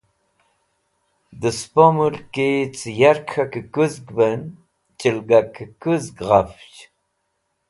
[1.41, 4.41] Dẽ spo mulkẽ cẽ yark k̃hakẽ kũzgvẽn
[4.99, 6.77] chẽlgakẽ kuzg gafch.